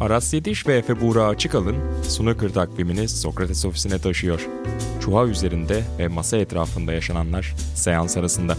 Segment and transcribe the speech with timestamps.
[0.00, 4.48] Aras Yediş ve Efe Buğra Açıkalın Snooker takvimini Sokrates ofisine taşıyor.
[5.00, 8.56] Çuha üzerinde ve masa etrafında yaşananlar seans arasında.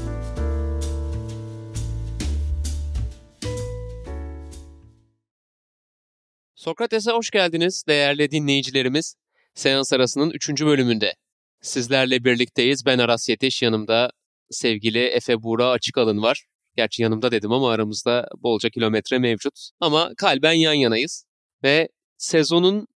[6.55, 9.15] Sokrates'e hoş geldiniz değerli dinleyicilerimiz.
[9.53, 10.49] Seans arasının 3.
[10.49, 11.13] bölümünde.
[11.61, 12.85] Sizlerle birlikteyiz.
[12.85, 14.11] Ben Aras Yetiş, yanımda
[14.49, 16.45] sevgili Efe Buğra Açıkalın var.
[16.77, 19.69] Gerçi yanımda dedim ama aramızda bolca kilometre mevcut.
[19.79, 21.28] Ama kalben yan yanayız.
[21.63, 22.87] Ve sezonun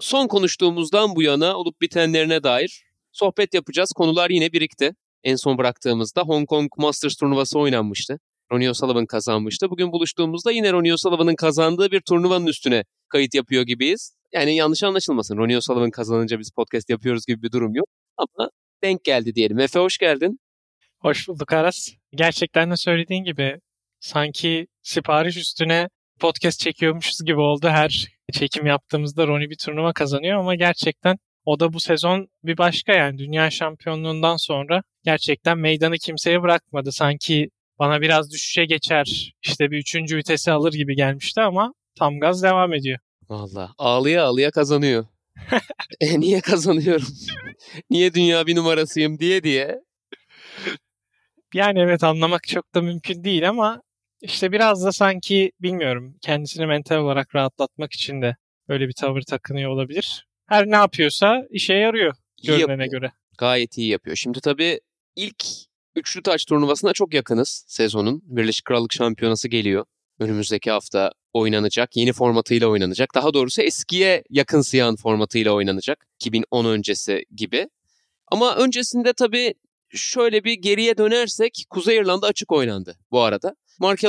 [0.00, 3.92] son konuştuğumuzdan bu yana olup bitenlerine dair sohbet yapacağız.
[3.92, 4.94] Konular yine birikti.
[5.24, 8.18] En son bıraktığımızda Hong Kong Masters turnuvası oynanmıştı.
[8.52, 9.70] Ronnie O'Sullivan kazanmıştı.
[9.70, 14.16] Bugün buluştuğumuzda yine Ronnie O'Sullivan'ın kazandığı bir turnuvanın üstüne kayıt yapıyor gibiyiz.
[14.32, 15.36] Yani yanlış anlaşılmasın.
[15.36, 17.86] Ronnie O'Sullivan kazanınca biz podcast yapıyoruz gibi bir durum yok.
[18.16, 18.50] Ama
[18.82, 19.58] denk geldi diyelim.
[19.58, 20.40] Efe hoş geldin.
[20.98, 21.88] Hoş bulduk Aras.
[22.14, 23.60] Gerçekten de söylediğin gibi
[24.00, 25.88] sanki sipariş üstüne
[26.20, 27.68] podcast çekiyormuşuz gibi oldu.
[27.68, 32.92] Her çekim yaptığımızda Ronnie bir turnuva kazanıyor ama gerçekten o da bu sezon bir başka
[32.92, 36.92] yani dünya şampiyonluğundan sonra gerçekten meydanı kimseye bırakmadı.
[36.92, 42.42] Sanki bana biraz düşüşe geçer işte bir üçüncü vitesi alır gibi gelmişti ama tam gaz
[42.42, 42.98] devam ediyor.
[43.28, 45.06] Valla ağlıya ağlıya kazanıyor.
[46.00, 47.08] e, niye kazanıyorum?
[47.90, 49.80] niye dünya bir numarasıyım diye diye.
[51.54, 53.82] Yani evet anlamak çok da mümkün değil ama
[54.20, 58.36] işte biraz da sanki bilmiyorum kendisini mental olarak rahatlatmak için de
[58.68, 60.26] öyle bir tavır takınıyor olabilir.
[60.46, 62.14] Her ne yapıyorsa işe yarıyor
[62.46, 63.12] görünene göre.
[63.38, 64.16] Gayet iyi yapıyor.
[64.16, 64.80] Şimdi tabii
[65.16, 65.44] ilk
[65.96, 68.22] üçlü taç turnuvasına çok yakınız sezonun.
[68.24, 69.84] Birleşik Krallık Şampiyonası geliyor.
[70.18, 71.96] Önümüzdeki hafta oynanacak.
[71.96, 73.14] Yeni formatıyla oynanacak.
[73.14, 76.06] Daha doğrusu eskiye yakınsayan formatıyla oynanacak.
[76.16, 77.68] 2010 öncesi gibi.
[78.32, 79.54] Ama öncesinde tabii
[79.88, 83.56] şöyle bir geriye dönersek Kuzey İrlanda açık oynandı bu arada.
[83.80, 84.00] Mark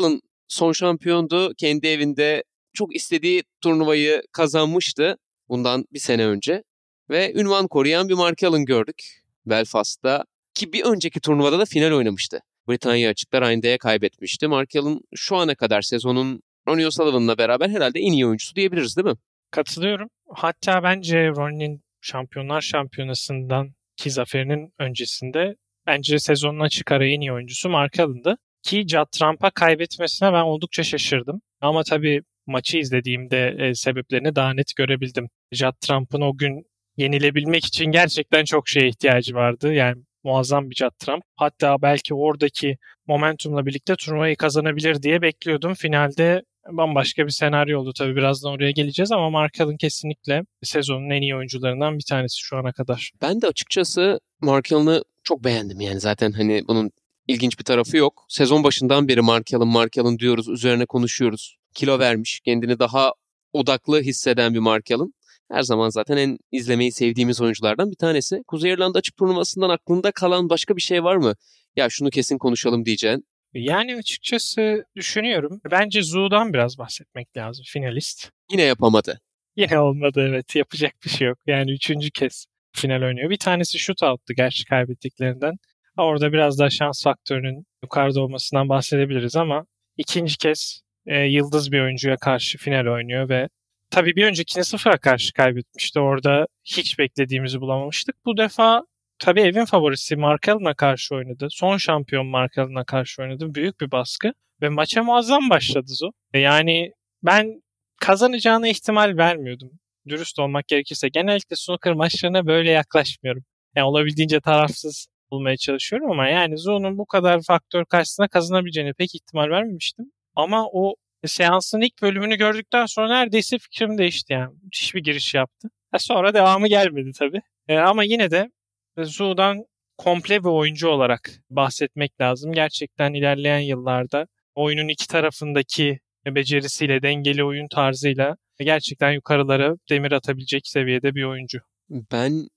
[0.47, 1.53] son şampiyondu.
[1.57, 5.17] Kendi evinde çok istediği turnuvayı kazanmıştı
[5.49, 6.63] bundan bir sene önce.
[7.09, 9.03] Ve ünvan koruyan bir Mark gördük
[9.45, 10.23] Belfast'ta.
[10.53, 12.39] Ki bir önceki turnuvada da final oynamıştı.
[12.69, 14.47] Britanya açıklar Ryan'da'ya kaybetmişti.
[14.47, 14.69] Mark
[15.15, 19.15] şu ana kadar sezonun Ronnie O'Sullivan'la beraber herhalde en iyi oyuncusu diyebiliriz değil mi?
[19.51, 20.09] Katılıyorum.
[20.35, 25.55] Hatta bence Ronnie'nin Şampiyonlar Şampiyonası'ndan ki zaferinin öncesinde
[25.87, 28.37] bence sezonun açık ara en iyi oyuncusu Mark Allen'dı.
[28.63, 31.41] Ki Judd Trump'a kaybetmesine ben oldukça şaşırdım.
[31.61, 35.29] Ama tabii maçı izlediğimde e, sebeplerini daha net görebildim.
[35.51, 36.65] Judd Trump'ın o gün
[36.97, 39.73] yenilebilmek için gerçekten çok şeye ihtiyacı vardı.
[39.73, 41.23] Yani muazzam bir Judd Trump.
[41.35, 42.77] Hatta belki oradaki
[43.07, 45.73] momentumla birlikte turnuvayı kazanabilir diye bekliyordum.
[45.73, 51.21] Finalde bambaşka bir senaryo oldu tabii birazdan oraya geleceğiz ama Mark Allen kesinlikle sezonun en
[51.21, 53.11] iyi oyuncularından bir tanesi şu ana kadar.
[53.21, 56.91] Ben de açıkçası Mark Allen'ı çok beğendim yani zaten hani bunun
[57.31, 58.25] ilginç bir tarafı yok.
[58.29, 61.57] Sezon başından beri Mark Allen, Mark Allen diyoruz, üzerine konuşuyoruz.
[61.75, 63.13] Kilo vermiş, kendini daha
[63.53, 65.13] odaklı hisseden bir Mark Allen.
[65.51, 68.43] Her zaman zaten en izlemeyi sevdiğimiz oyunculardan bir tanesi.
[68.47, 71.33] Kuzey İrlanda açık turnuvasından aklında kalan başka bir şey var mı?
[71.75, 73.25] Ya şunu kesin konuşalım diyeceğin.
[73.53, 75.61] Yani açıkçası düşünüyorum.
[75.71, 78.29] Bence Zoo'dan biraz bahsetmek lazım finalist.
[78.51, 79.21] Yine yapamadı.
[79.55, 80.55] Yine olmadı evet.
[80.55, 81.37] Yapacak bir şey yok.
[81.47, 83.29] Yani üçüncü kez final oynuyor.
[83.29, 85.53] Bir tanesi shootout'tu gerçi kaybettiklerinden.
[85.97, 89.65] Orada biraz daha şans faktörünün yukarıda olmasından bahsedebiliriz ama
[89.97, 93.49] ikinci kez e, yıldız bir oyuncuya karşı final oynuyor ve
[93.89, 95.99] tabii bir öncekine sıfıra karşı kaybetmişti.
[95.99, 98.15] Orada hiç beklediğimizi bulamamıştık.
[98.25, 98.83] Bu defa
[99.19, 101.47] tabii evin favorisi Mark Allen'a karşı oynadı.
[101.51, 103.55] Son şampiyon Mark Allen'a karşı oynadı.
[103.55, 106.11] Büyük bir baskı ve maça muazzam başladı Zo.
[106.33, 106.91] E, yani
[107.23, 107.61] ben
[108.01, 109.71] kazanacağına ihtimal vermiyordum.
[110.07, 113.43] Dürüst olmak gerekirse genellikle snooker maçlarına böyle yaklaşmıyorum.
[113.75, 119.49] Yani olabildiğince tarafsız bulmaya çalışıyorum ama yani Zoo'nun bu kadar faktör karşısında kazanabileceğine pek ihtimal
[119.49, 120.11] vermemiştim.
[120.35, 124.53] Ama o seansın ilk bölümünü gördükten sonra neredeyse fikrim değişti yani.
[124.63, 125.69] Müthiş bir giriş yaptı.
[125.97, 127.41] Sonra devamı gelmedi tabii.
[127.67, 128.51] E ama yine de
[128.97, 129.65] Zoo'dan
[129.97, 132.51] komple bir oyuncu olarak bahsetmek lazım.
[132.51, 141.15] Gerçekten ilerleyen yıllarda oyunun iki tarafındaki becerisiyle, dengeli oyun tarzıyla gerçekten yukarılara demir atabilecek seviyede
[141.15, 141.59] bir oyuncu.
[141.89, 142.47] Ben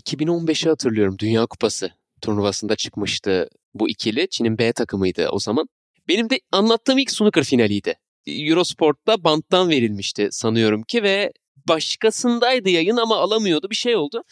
[0.00, 1.90] 2015'i hatırlıyorum Dünya Kupası
[2.22, 4.28] turnuvasında çıkmıştı bu ikili.
[4.28, 5.68] Çin'in B takımıydı o zaman.
[6.08, 7.94] Benim de anlattığım ilk snooker finaliydi.
[8.26, 11.32] Eurosport'ta banttan verilmişti sanıyorum ki ve
[11.68, 14.22] başkasındaydı yayın ama alamıyordu bir şey oldu.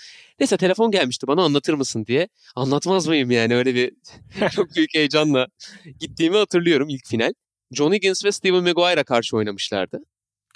[0.40, 2.28] Neyse telefon gelmişti bana anlatır mısın diye.
[2.56, 3.92] Anlatmaz mıyım yani öyle bir
[4.50, 5.46] çok büyük heyecanla
[6.00, 7.32] gittiğimi hatırlıyorum ilk final.
[7.72, 9.98] John Higgins ve Steven Maguire'a karşı oynamışlardı.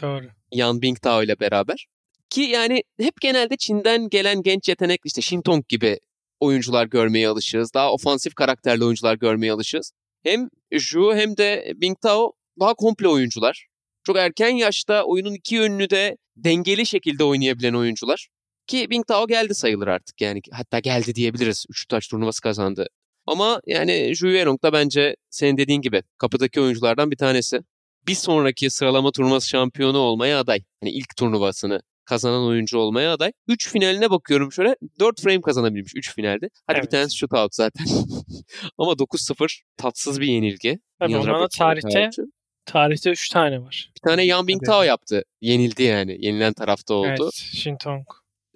[0.03, 0.27] Doğru.
[0.53, 1.87] Yan Bingtao ile beraber.
[2.31, 5.99] Ki yani hep genelde Çin'den gelen genç yetenek işte Shintong gibi
[6.45, 7.75] oyuncular görmeye alışığız.
[7.75, 9.93] Daha ofansif karakterli oyuncular görmeye alışığız.
[10.23, 10.49] Hem
[10.79, 13.67] Zhu hem de Bingtao daha komple oyuncular.
[14.05, 18.29] Çok erken yaşta oyunun iki yönünü de dengeli şekilde oynayabilen oyuncular.
[18.67, 21.65] Ki Bingtao geldi sayılır artık yani hatta geldi diyebiliriz.
[21.71, 22.87] Üçlü taç turnuvası kazandı.
[23.27, 27.61] Ama yani Ju Yerong da bence senin dediğin gibi kapıdaki oyunculardan bir tanesi.
[28.07, 30.63] Bir sonraki sıralama turnuvası şampiyonu olmaya aday.
[30.81, 33.33] Hani ilk turnuvasını kazanan oyuncu olmaya aday.
[33.49, 34.77] 3 finaline bakıyorum şöyle.
[35.01, 36.51] 4 frame kazanabilmiş 3 finalde.
[36.67, 36.85] Hadi Evet.
[36.85, 37.87] bir tanesi shootout zaten.
[38.79, 40.79] Ama 9-0 tatsız bir yenilgi.
[40.99, 42.11] Tabii ondan da tarihte
[42.67, 43.91] tarihte 3 tane var.
[43.97, 45.23] Bir tane Yan Bingtao yaptı.
[45.41, 46.17] Yenildi yani.
[46.27, 47.09] Yenilen tarafta oldu.
[47.09, 48.07] Evet, Shintong.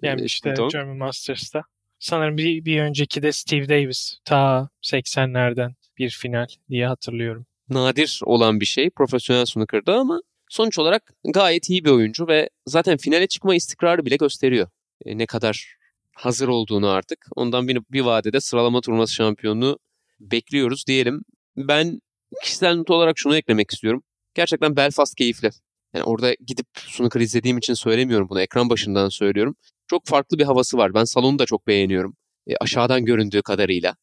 [0.01, 0.69] Yani Ee, işte Shinton.
[0.69, 1.61] German Masters'ta.
[1.99, 4.17] Sanırım bir, bir önceki de Steve Davis.
[4.25, 7.45] Ta 80'lerden bir final diye hatırlıyorum.
[7.69, 12.97] nadir olan bir şey profesyonel snooker'da ama sonuç olarak gayet iyi bir oyuncu ve zaten
[12.97, 14.69] finale çıkma istikrarı bile gösteriyor.
[15.05, 15.75] E, ne kadar
[16.15, 17.25] hazır olduğunu artık.
[17.35, 19.79] Ondan bir, bir vadede sıralama turnuvası şampiyonluğu
[20.19, 21.21] bekliyoruz diyelim.
[21.57, 21.99] Ben
[22.43, 24.03] kişisel not olarak şunu eklemek istiyorum.
[24.33, 25.49] Gerçekten Belfast keyifli.
[25.93, 28.41] Yani orada gidip snooker izlediğim için söylemiyorum bunu.
[28.41, 29.55] Ekran başından söylüyorum.
[29.87, 30.93] Çok farklı bir havası var.
[30.93, 32.15] Ben salonu da çok beğeniyorum.
[32.47, 33.95] E, aşağıdan göründüğü kadarıyla.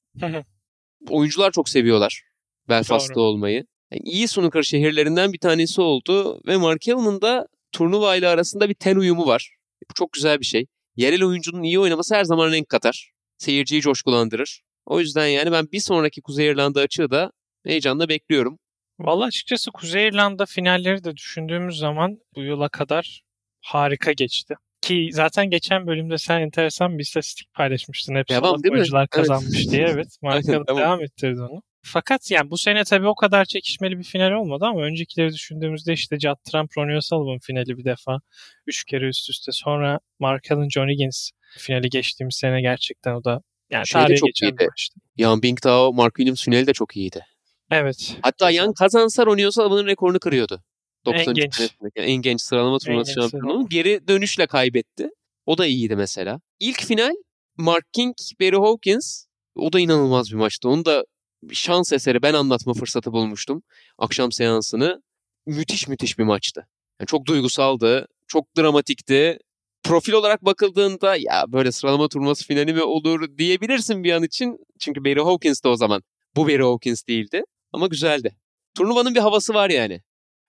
[1.09, 2.23] Oyuncular çok seviyorlar
[2.69, 3.25] Belfast'ta Doğru.
[3.25, 3.67] olmayı.
[3.93, 8.75] Yani iyi snooker şehirlerinden bir tanesi oldu ve Mark Allen'ın da turnuva ile arasında bir
[8.75, 9.51] ten uyumu var.
[9.91, 10.67] Bu çok güzel bir şey.
[10.97, 13.11] Yerel oyuncunun iyi oynaması her zaman renk katar.
[13.39, 14.63] Seyirciyi coşkulandırır.
[14.87, 17.33] O yüzden yani ben bir sonraki Kuzey İrlanda açığı da
[17.67, 18.59] heyecanla bekliyorum.
[19.01, 23.23] Vallahi açıkçası Kuzey İrlanda finalleri de düşündüğümüz zaman bu yıla kadar
[23.61, 24.55] harika geçti.
[24.81, 28.15] Ki zaten geçen bölümde sen enteresan bir istatistik paylaşmıştın.
[28.15, 28.77] Hep Devam değil mi?
[28.77, 29.11] oyuncular Evet.
[29.11, 29.87] kazanmış diye.
[29.89, 30.09] Evet.
[30.23, 30.79] Mark Aynen, Allen devam.
[30.79, 31.63] devam ettirdi onu.
[31.93, 36.19] Fakat yani bu sene tabii o kadar çekişmeli bir final olmadı ama öncekileri düşündüğümüzde işte
[36.19, 38.21] Judd Trump, Ronnie O'Sullivan finali bir defa.
[38.67, 39.53] Üç kere üst üste.
[39.53, 44.27] Sonra Mark Allen, John Higgins finali geçtiğimiz sene gerçekten o da yani Şey tarihe çok
[44.27, 44.67] geçen bir iyiydi.
[44.71, 45.01] maçtı.
[45.17, 47.27] Yan Bingtao, Mark Williams finali de çok iyiydi.
[47.71, 48.17] Evet.
[48.23, 50.63] Hatta Yan kazansa Ronnie O'Sullivan'ın rekorunu kırıyordu.
[51.07, 51.55] En 93 genç.
[51.55, 53.69] senesindeki en genç sıralama turnuvası şampiyonu.
[53.69, 55.09] Geri dönüşle kaybetti.
[55.47, 56.41] O da iyiydi mesela.
[56.61, 57.15] İlk final
[57.57, 59.27] Mark King, Barry Hawkins.
[59.57, 60.69] O da inanılmaz bir maçtı.
[60.69, 61.07] Onu da bir
[61.53, 63.63] şans eseri ben anlatma fırsatı bulmuştum.
[63.99, 65.03] Akşam seansını.
[65.47, 66.69] Müthiş müthiş bir maçtı.
[67.01, 68.07] Yani çok duygusaldı.
[68.27, 69.39] Çok dramatikti.
[69.83, 74.59] Profil olarak bakıldığında ya böyle sıralama turnuvası finali mi olur diyebilirsin bir an için.
[74.81, 76.03] Çünkü Barry Hawkins de o zaman.
[76.37, 77.43] Bu Barry Hawkins değildi.
[77.73, 78.37] Ama güzeldi.
[78.77, 80.01] Turnuvanın bir havası var yani.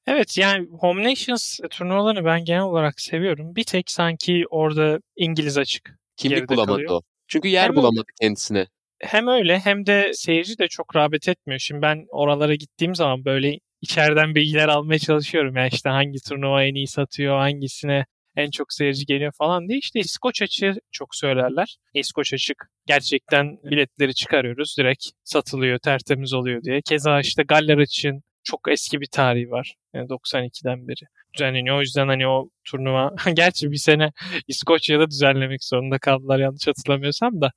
[0.07, 3.55] Evet yani Home Nations turnuvalarını ben genel olarak seviyorum.
[3.55, 6.00] Bir tek sanki orada İngiliz açık.
[6.17, 6.91] Kimlik bulamadı kalıyor.
[6.91, 7.01] o.
[7.27, 8.67] Çünkü yer Hem bulamadı kendisine.
[8.99, 11.59] Hem öyle hem de seyirci de çok rağbet etmiyor.
[11.59, 15.55] Şimdi ben oralara gittiğim zaman böyle içeriden bilgiler almaya çalışıyorum.
[15.55, 18.05] Yani işte hangi turnuva en iyi satıyor, hangisine
[18.35, 19.79] en çok seyirci geliyor falan diye.
[19.79, 21.77] İşte İskoç açığı çok söylerler.
[21.94, 24.75] İskoç açık gerçekten biletleri çıkarıyoruz.
[24.77, 26.81] Direkt satılıyor, tertemiz oluyor diye.
[26.81, 29.75] Keza işte Galler açığın çok eski bir tarihi var.
[29.93, 31.05] Yani 92'den beri
[31.38, 31.78] düzenleniyor.
[31.78, 34.12] O yüzden hani o turnuva gerçi bir sene
[34.48, 37.51] İskoçya'da düzenlemek zorunda kaldılar yanlış hatırlamıyorsam da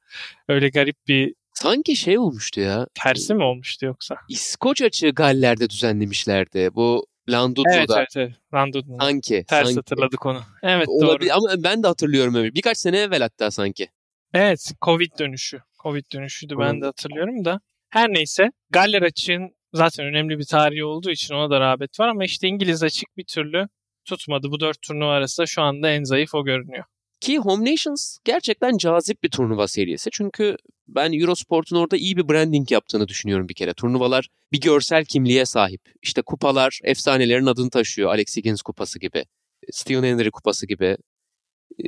[0.49, 2.87] öyle garip bir Sanki şey olmuştu ya.
[2.95, 4.17] tersi mi olmuştu yoksa?
[4.29, 6.69] İskoç açığı Galler'de düzenlemişlerdi.
[6.75, 7.75] Bu Landudlu'da.
[7.77, 8.33] Evet evet evet.
[8.55, 9.05] London'da.
[9.05, 9.45] Sanki.
[9.49, 9.77] Ters sanki.
[9.77, 10.41] hatırladık onu.
[10.63, 11.39] Evet Olabilir doğru.
[11.53, 12.55] ama ben de hatırlıyorum öyle.
[12.55, 13.89] Birkaç sene evvel hatta sanki.
[14.35, 15.61] Evet Covid dönüşü.
[15.83, 17.61] Covid dönüşüydü ben de hatırlıyorum da.
[17.91, 22.25] Her neyse Galler açığın zaten önemli bir tarihi olduğu için ona da rağbet var ama
[22.25, 23.69] işte İngiliz açık bir türlü
[24.05, 24.51] tutmadı.
[24.51, 26.85] Bu dört turnuva arasında şu anda en zayıf o görünüyor.
[27.21, 30.11] Ki Home Nations gerçekten cazip bir turnuva serisi.
[30.13, 30.57] Çünkü
[30.89, 33.75] ben Eurosport'un orada iyi bir branding yaptığını düşünüyorum bir kere.
[33.75, 35.81] Turnuvalar bir görsel kimliğe sahip.
[36.03, 38.11] İşte kupalar efsanelerin adını taşıyor.
[38.11, 39.25] Alex Higgins kupası gibi.
[39.71, 40.97] Stephen Henry kupası gibi.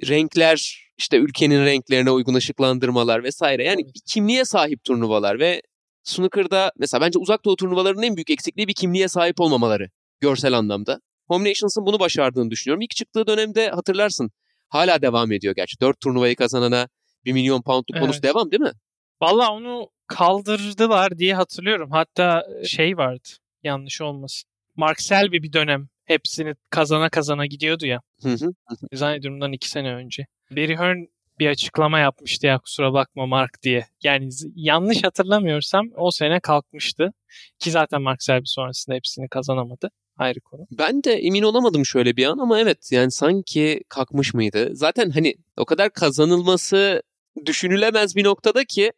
[0.08, 3.64] Renkler işte ülkenin renklerine uygun ışıklandırmalar vesaire.
[3.64, 5.62] Yani bir kimliğe sahip turnuvalar ve
[6.04, 9.88] snooker'da mesela bence uzak doğu turnuvalarının en büyük eksikliği bir kimliğe sahip olmamaları
[10.20, 11.00] görsel anlamda.
[11.28, 12.82] Home Nations'ın bunu başardığını düşünüyorum.
[12.82, 14.30] İlk çıktığı dönemde hatırlarsın
[14.68, 15.80] hala devam ediyor gerçi.
[15.80, 16.88] Dört turnuvayı kazanana
[17.24, 18.22] 1 milyon poundluk bonus Evet.
[18.22, 18.72] devam değil mi?
[19.20, 21.90] Valla onu kaldırdılar diye hatırlıyorum.
[21.90, 23.28] Hatta şey vardı
[23.62, 24.50] yanlış olmasın.
[24.76, 28.00] Mark Selby bir dönem hepsini kazana kazana gidiyordu ya.
[28.22, 28.52] Hı hı.
[28.92, 30.26] Zannediyorum iki sene önce.
[30.50, 31.06] Barry Hearn
[31.38, 33.86] bir açıklama yapmıştı ya kusura bakma Mark diye.
[34.02, 37.12] Yani yanlış hatırlamıyorsam o sene kalkmıştı.
[37.58, 39.90] Ki zaten Mark Selby sonrasında hepsini kazanamadı.
[40.16, 40.66] Ayrı konu.
[40.78, 44.70] Ben de emin olamadım şöyle bir an ama evet yani sanki kalkmış mıydı?
[44.72, 47.02] Zaten hani o kadar kazanılması
[47.46, 48.92] düşünülemez bir noktada ki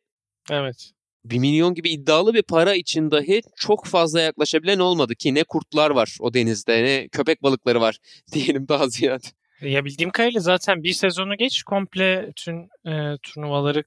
[0.50, 0.90] Evet.
[1.24, 5.90] 1 milyon gibi iddialı bir para için dahi çok fazla yaklaşabilen olmadı ki ne kurtlar
[5.90, 7.98] var o denizde ne köpek balıkları var
[8.32, 9.26] diyelim daha ziyade.
[9.60, 13.84] Ya bildiğim kadarıyla zaten bir sezonu geç komple bütün e, turnuvaları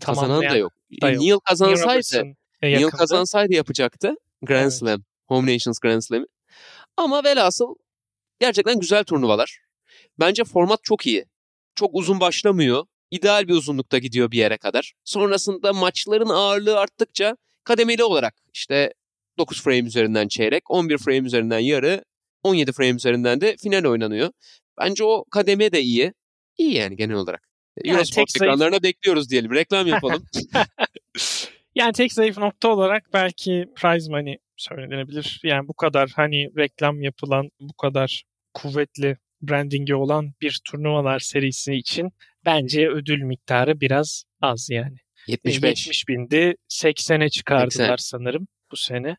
[0.00, 0.72] Kazanan da yok.
[1.02, 1.20] da yok.
[1.20, 2.96] Neil kazansaydı, Neil yakındı.
[2.96, 4.72] kazansaydı yapacaktı Grand Evet.
[4.72, 6.26] Slam, Home Nations Grand Slam'i.
[6.96, 7.74] Ama velhasıl
[8.40, 9.58] Gerçekten güzel turnuvalar.
[10.18, 11.24] Bence format çok iyi.
[11.74, 12.84] Çok uzun başlamıyor.
[13.10, 14.92] İdeal bir uzunlukta gidiyor bir yere kadar.
[15.04, 18.94] Sonrasında maçların ağırlığı arttıkça kademeli olarak işte
[19.38, 22.04] 9 frame üzerinden çeyrek, 11 frame üzerinden yarı,
[22.42, 24.30] 17 frame üzerinden de final oynanıyor.
[24.80, 26.12] Bence o kademe de iyi.
[26.58, 27.48] İyi yani genel olarak.
[27.84, 29.54] Yani Eurosport ekranlarına bekliyoruz diyelim.
[29.54, 30.26] Reklam yapalım.
[31.74, 35.40] Yani tek zayıf nokta olarak belki prize money söylenebilir.
[35.44, 42.10] Yani bu kadar hani reklam yapılan, bu kadar kuvvetli brandingi olan bir turnuvalar serisi için
[42.44, 44.96] bence ödül miktarı biraz az yani.
[45.26, 45.86] 75.
[45.86, 46.56] 70 bindi.
[46.70, 48.18] 80'e çıkardılar 80.
[48.18, 49.16] sanırım bu sene.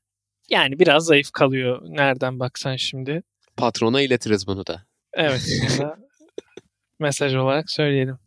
[0.50, 3.24] Yani biraz zayıf kalıyor nereden baksan şimdi.
[3.58, 4.86] Patrona iletiriz bunu da.
[5.14, 5.42] Evet.
[7.00, 8.18] mesaj olarak söyleyelim.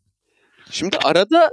[0.70, 1.50] Şimdi arada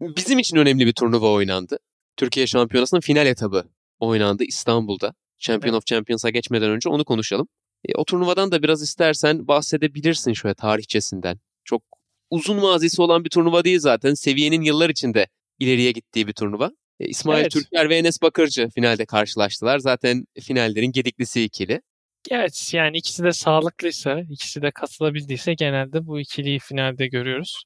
[0.00, 1.78] bizim için önemli bir turnuva oynandı.
[2.16, 3.64] Türkiye Şampiyonası'nın final etabı
[4.00, 5.14] oynandı İstanbul'da.
[5.38, 7.48] Champion of Champions'a geçmeden önce onu konuşalım.
[7.88, 11.38] E, o turnuvadan da biraz istersen bahsedebilirsin şöyle tarihçesinden.
[11.64, 11.82] Çok
[12.30, 14.14] uzun mazisi olan bir turnuva değil zaten.
[14.14, 15.26] Seviyenin yıllar içinde
[15.58, 16.70] ileriye gittiği bir turnuva.
[17.00, 17.52] E, İsmail Evet.
[17.52, 19.78] Türker ve Enes Bakırcı finalde karşılaştılar.
[19.78, 21.82] Zaten finallerin gediklisi ikili.
[22.30, 27.64] Evet yani ikisi de sağlıklıysa, ikisi de katılabildiyse genelde bu ikiliyi finalde görüyoruz.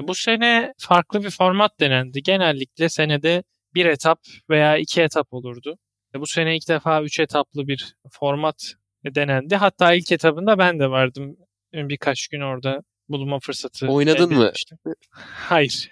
[0.00, 2.22] Bu sene farklı bir format denendi.
[2.22, 3.42] Genellikle senede
[3.74, 4.20] bir etap
[4.50, 5.78] veya iki etap olurdu.
[6.14, 9.56] E, Bu sene ilk defa üç etaplı bir format denendi.
[9.56, 11.36] Hatta ilk etabında ben de vardım.
[11.72, 14.52] Birkaç gün orada bulunma fırsatı Oynadın mı?
[15.34, 15.90] Hayır.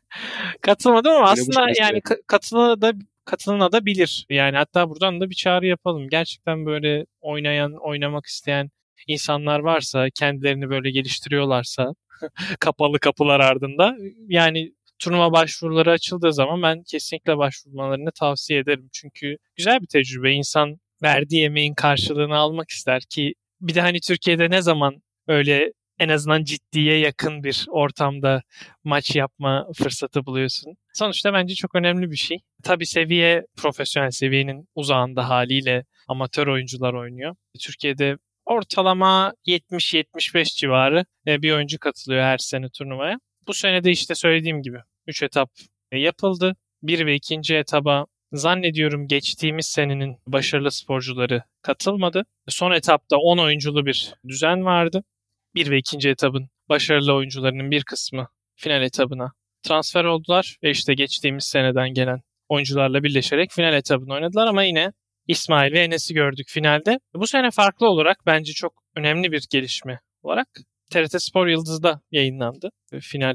[0.60, 2.92] Katılmadım ama aslında yani ka- katılada
[3.24, 4.26] katılınabilir.
[4.30, 6.08] Yani hatta buradan da bir çağrı yapalım.
[6.08, 8.70] Gerçekten böyle oynayan, oynamak isteyen
[9.06, 11.94] insanlar varsa, kendilerini böyle geliştiriyorlarsa
[12.60, 13.96] kapalı kapılar ardında
[14.28, 18.88] yani turnuva başvuruları açıldığı zaman ben kesinlikle başvurmalarını tavsiye ederim.
[18.92, 20.32] Çünkü güzel bir tecrübe.
[20.32, 26.08] İnsan verdiği emeğin karşılığını almak ister ki bir de hani Türkiye'de ne zaman öyle en
[26.08, 28.42] azından ciddiye yakın bir ortamda
[28.84, 30.74] maç yapma fırsatı buluyorsun.
[30.94, 32.38] Sonuçta bence çok önemli bir şey.
[32.62, 37.34] Tabii seviye profesyonel seviyenin uzağında haliyle amatör oyuncular oynuyor.
[37.60, 43.18] Türkiye'de ortalama 70-75 civarı e, bir oyuncu katılıyor her sene turnuvaya.
[43.46, 45.50] Bu sene de işte söylediğim gibi 3 etap
[45.92, 46.56] e, yapıldı.
[46.82, 47.54] 1 ve 2.
[47.54, 52.24] etaba zannediyorum geçtiğimiz senenin başarılı sporcuları katılmadı.
[52.48, 55.04] Son etapta 10 oyunculu bir düzen vardı.
[55.54, 56.08] 1 ve 2.
[56.08, 59.32] etabın başarılı oyuncularının bir kısmı final etabına
[59.62, 64.92] transfer oldular ve işte geçtiğimiz seneden gelen oyuncularla birleşerek final etabını oynadılar ama yine
[65.26, 67.00] İsmail ve Enes'i gördük finalde.
[67.14, 70.48] Bu sene farklı olarak bence çok önemli bir gelişme olarak
[70.90, 72.70] TRT Spor Yıldız'da yayınlandı
[73.00, 73.34] final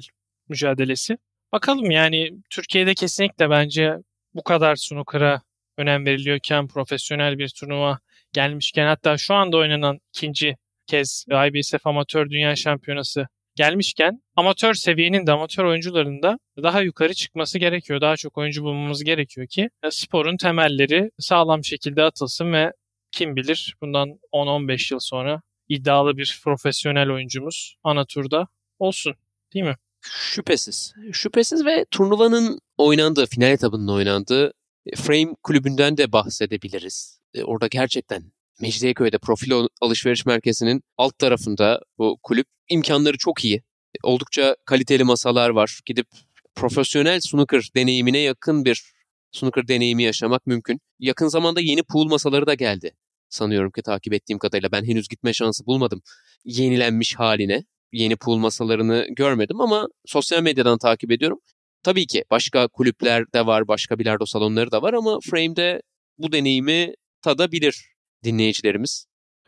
[0.49, 1.17] mücadelesi.
[1.51, 3.93] Bakalım yani Türkiye'de kesinlikle bence
[4.33, 5.41] bu kadar snooker'a
[5.77, 7.99] önem veriliyorken profesyonel bir turnuva
[8.33, 10.55] gelmişken hatta şu anda oynanan ikinci
[10.89, 17.59] kez IBSF Amatör Dünya Şampiyonası gelmişken amatör seviyenin de amatör oyuncuların da daha yukarı çıkması
[17.59, 18.01] gerekiyor.
[18.01, 22.71] Daha çok oyuncu bulmamız gerekiyor ki e, sporun temelleri sağlam şekilde atılsın ve
[23.11, 28.47] kim bilir bundan 10-15 yıl sonra iddialı bir profesyonel oyuncumuz ana turda
[28.79, 29.15] olsun.
[29.53, 29.75] Değil mi?
[30.01, 30.93] Şüphesiz.
[31.11, 34.53] Şüphesiz ve turnuvanın oynandığı, final etabının oynandığı
[34.85, 37.19] e, Frame kulübünden de bahsedebiliriz.
[37.33, 38.23] E, Orada gerçekten
[38.61, 43.63] Mecidiyeköy'de Profil Al- Alışveriş Merkezi'nin alt tarafında bu kulüp imkanları çok iyi.
[44.03, 45.79] Oldukça kaliteli masalar var.
[45.85, 46.07] Gidip
[46.55, 48.83] profesyonel snooker deneyimine yakın bir
[49.31, 50.79] snooker deneyimi yaşamak mümkün.
[50.99, 52.91] Yakın zamanda yeni pool masaları da geldi.
[53.29, 56.01] Sanıyorum ki takip ettiğim kadarıyla ben henüz gitme şansı bulmadım.
[56.45, 57.63] Yenilenmiş haline
[57.93, 61.39] yeni pool masalarını görmedim ama sosyal medyadan takip ediyorum.
[61.83, 65.81] Tabii ki başka kulüpler de var, başka bilardo salonları da var ama Frame'de
[66.17, 67.85] bu deneyimi tadabilir
[68.23, 69.05] dinleyicilerimiz.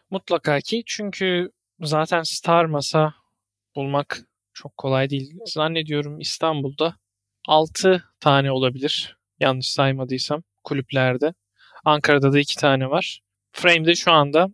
[0.09, 1.51] Mutlaka ki çünkü
[1.81, 3.13] zaten star masa
[3.75, 4.21] bulmak
[4.53, 5.33] çok kolay değil.
[5.45, 6.95] Zannediyorum İstanbul'da
[7.47, 9.17] 6 tane olabilir.
[9.39, 11.33] Yanlış saymadıysam kulüplerde.
[11.85, 13.21] Ankara'da da 2 tane var.
[13.51, 14.47] Frame'de şu anda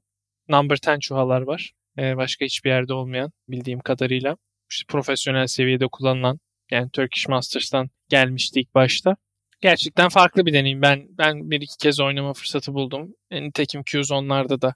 [0.49, 1.71] number 10 çuhalar var.
[1.97, 4.37] Ee, başka hiçbir yerde olmayan bildiğim kadarıyla.
[4.69, 6.39] İşte profesyonel seviyede kullanılan
[6.71, 9.17] yani Turkish Masters'tan gelmişti ilk başta.
[9.61, 10.81] Gerçekten farklı bir deneyim.
[10.81, 13.15] Ben ben bir iki kez oynama fırsatı buldum.
[13.31, 14.75] Nitekim Q-Zone'larda da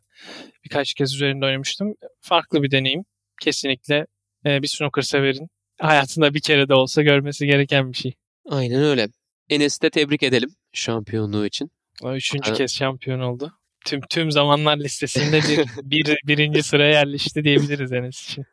[0.65, 1.95] birkaç kez üzerinde oynamıştım.
[2.21, 3.05] Farklı bir deneyim.
[3.41, 4.07] Kesinlikle
[4.45, 8.13] e, bir snooker severin hayatında bir kere de olsa görmesi gereken bir şey.
[8.49, 9.07] Aynen öyle.
[9.49, 11.71] Enes'i de tebrik edelim şampiyonluğu için.
[12.01, 12.57] O üçüncü Evet.
[12.57, 13.53] kez şampiyon oldu.
[13.85, 18.45] Tüm tüm zamanlar listesinde bir, bir birinci sıraya yerleşti diyebiliriz Enes için.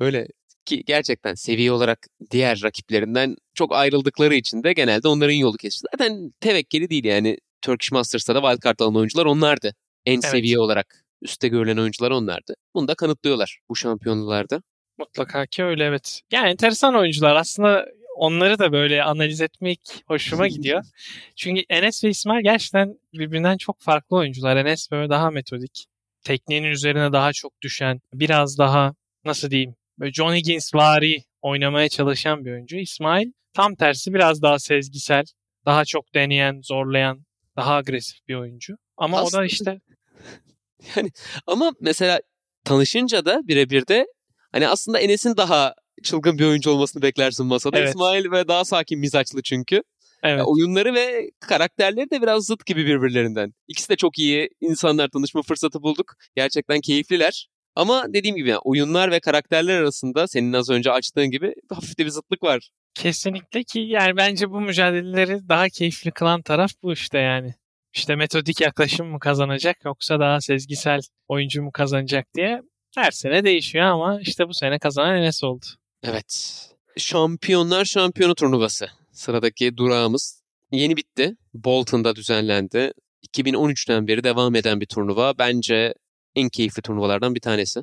[0.00, 0.26] Öyle
[0.68, 5.90] ki gerçekten seviye olarak diğer rakiplerinden çok ayrıldıkları için de genelde onların yolu kesiyor.
[5.92, 9.74] Zaten tevekkeli değil yani Turkish Masters'ta da wildcard alan oyuncular onlardı.
[10.06, 10.24] En Evet.
[10.24, 12.54] seviye olarak üstte görülen oyuncular onlardı.
[12.74, 14.62] Bunu da kanıtlıyorlar bu şampiyonlarda.
[14.98, 16.20] Mutlaka ki öyle evet.
[16.32, 20.84] Yani enteresan oyuncular aslında onları da böyle analiz etmek hoşuma gidiyor.
[21.36, 24.56] Çünkü Enes ve İsmail gerçekten birbirinden çok farklı oyuncular.
[24.56, 25.86] Enes böyle daha metodik.
[26.24, 28.94] Tekniğinin üzerine daha çok düşen, biraz daha
[29.24, 32.76] nasıl diyeyim, böyle John Higgins vari oynamaya çalışan bir oyuncu.
[32.76, 35.24] İsmail tam tersi biraz daha sezgisel,
[35.66, 37.24] daha çok deneyen, zorlayan,
[37.56, 38.74] daha agresif bir oyuncu.
[38.96, 39.80] Ama Aslında, o da işte
[40.96, 41.10] yani
[41.46, 42.20] ama mesela
[42.64, 44.06] tanışınca da birebir de
[44.52, 47.78] hani aslında Enes'in daha çılgın bir oyuncu olmasını beklersin masada.
[47.78, 47.88] Evet.
[47.88, 49.82] İsmail ve daha sakin mizaçlı çünkü.
[50.22, 50.42] Evet.
[50.46, 53.52] oyunları ve karakterleri de biraz zıt gibi birbirlerinden.
[53.68, 56.14] İkisi de çok iyi insanlar tanışma fırsatı bulduk.
[56.36, 57.48] Gerçekten keyifliler.
[57.78, 62.04] Ama dediğim gibi yani oyunlar ve karakterler arasında senin az önce açtığın gibi hafif de
[62.04, 62.70] bir zıtlık var.
[62.94, 67.54] Kesinlikle ki yani bence bu mücadeleleri daha keyifli kılan taraf bu işte yani.
[67.94, 72.62] İşte metodik yaklaşım mı kazanacak yoksa daha sezgisel oyuncu mu kazanacak diye
[72.94, 75.66] her sene değişiyor ama işte bu sene kazanan Enes oldu.
[76.02, 76.60] Evet.
[76.96, 78.86] Şampiyonlar Şampiyonu turnuvası.
[79.12, 80.42] Sıradaki durağımız
[80.72, 81.36] yeni bitti.
[81.54, 82.92] Bolton'da düzenlendi.
[83.34, 85.38] 2013'ten beri devam eden bir turnuva.
[85.38, 85.94] Bence
[86.38, 87.80] en keyifli turnuvalardan bir tanesi.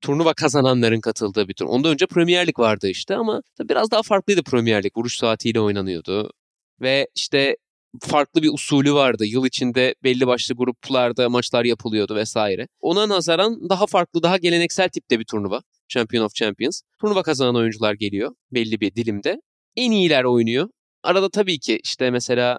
[0.00, 1.74] Turnuva kazananların katıldığı bir turnuva.
[1.74, 4.96] Ondan önce Premier Lig vardı işte ama biraz daha farklıydı Premier Lig.
[4.96, 6.30] Vuruş saatiyle oynanıyordu.
[6.80, 7.56] Ve işte
[8.00, 9.24] farklı bir usulü vardı.
[9.26, 12.68] Yıl içinde belli başlı gruplarda maçlar yapılıyordu vesaire.
[12.80, 15.60] Ona nazaran daha farklı, daha geleneksel tipte bir turnuva.
[15.88, 16.82] Champion of Champions.
[17.00, 19.40] Turnuva kazanan oyuncular geliyor belli bir dilimde.
[19.76, 20.68] En iyiler oynuyor.
[21.02, 22.58] Arada tabii ki işte mesela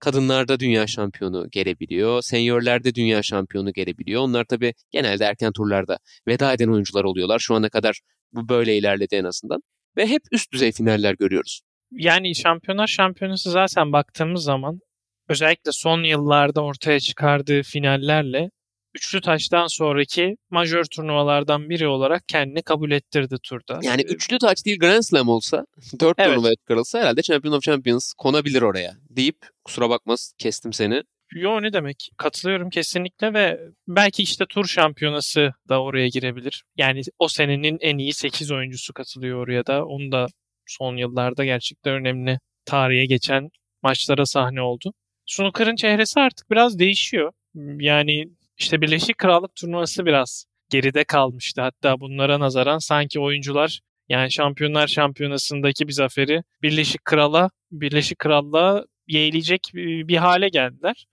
[0.00, 2.22] kadınlarda dünya şampiyonu gelebiliyor.
[2.22, 4.22] Senyörlerde dünya şampiyonu gelebiliyor.
[4.22, 7.38] Onlar tabii genelde erken turlarda veda eden oyuncular oluyorlar.
[7.38, 8.00] Şu ana kadar
[8.32, 9.60] bu böyle ilerledi en azından.
[9.96, 11.60] Ve hep üst düzey finaller görüyoruz.
[11.90, 14.80] Yani şampiyonlar şampiyonası zaten baktığımız zaman
[15.28, 18.50] özellikle son yıllarda ortaya çıkardığı finallerle
[18.94, 23.80] üçlü taştan sonraki majör turnuvalardan biri olarak kendini kabul ettirdi turda.
[23.82, 25.66] Yani üçlü taç değil Grand Slam olsa
[26.00, 26.30] dört evet.
[26.30, 31.02] turnuvaya çıkarılsa herhalde Champion of Champions konabilir oraya deyip kusura bakmaz kestim seni.
[31.34, 32.10] Yo ne demek?
[32.16, 36.64] Katılıyorum kesinlikle ve belki işte tur şampiyonası da oraya girebilir.
[36.76, 39.86] Yani o senenin en iyi 8 oyuncusu katılıyor oraya da.
[39.86, 40.26] Onu da
[40.66, 43.48] son yıllarda gerçekten önemli tarihe geçen
[43.82, 44.92] maçlara sahne oldu.
[45.26, 47.32] Snooker'ın çehresi artık biraz değişiyor.
[47.80, 48.24] Yani
[48.60, 51.60] işte Birleşik Krallık turnuvası biraz geride kalmıştı.
[51.62, 59.60] Hatta bunlara nazaran sanki oyuncular yani Şampiyonlar Şampiyonası'ndaki bir zaferi Birleşik Kral'a Birleşik Krallığa yeğleyecek
[59.74, 61.06] bir hale geldiler.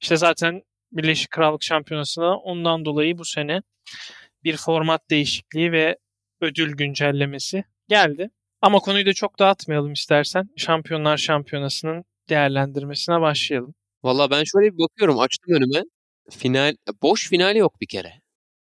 [0.00, 3.62] İşte zaten Birleşik Krallık Şampiyonası'na ondan dolayı bu sene
[4.44, 5.96] bir format değişikliği ve
[6.40, 8.30] ödül güncellemesi geldi.
[8.62, 10.50] Ama konuyu da çok dağıtmayalım istersen.
[10.56, 13.74] Şampiyonlar Şampiyonası'nın değerlendirmesine başlayalım.
[14.02, 15.84] Valla ben şöyle bir bakıyorum açtım önüme.
[16.30, 18.20] Final boş final yok bir kere.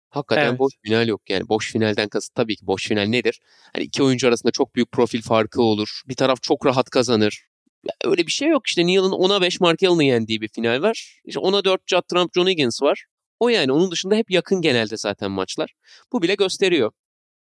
[0.09, 0.59] Hakikaten evet.
[0.59, 1.49] boş final yok yani.
[1.49, 3.39] Boş finalden kasıt tabii ki boş final nedir?
[3.73, 6.01] Hani iki oyuncu arasında çok büyük profil farkı olur.
[6.07, 7.45] Bir taraf çok rahat kazanır.
[7.83, 11.21] Ya öyle bir şey yok işte Neal'ın 10'a 5 Mark Allen'ı yendiği bir final var.
[11.25, 13.05] İşte 10'a 4 Judd Trump John Higgins var.
[13.39, 15.73] O yani onun dışında hep yakın genelde zaten maçlar.
[16.11, 16.91] Bu bile gösteriyor.